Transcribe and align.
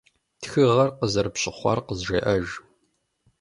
Тхыгъэр 0.41 0.89
къазэрыпщыхъуар 0.97 1.79
къызжеӏэж. 1.87 2.47